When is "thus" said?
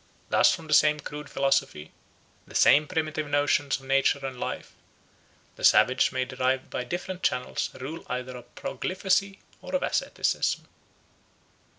0.29-0.51